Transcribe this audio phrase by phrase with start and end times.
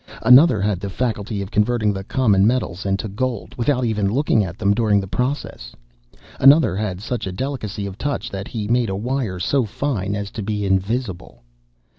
[0.21, 4.43] (*24) Another had the faculty of converting the common metals into gold, without even looking
[4.43, 5.75] at them during the process.
[6.09, 10.15] (*25) Another had such a delicacy of touch that he made a wire so fine
[10.15, 11.43] as to be invisible.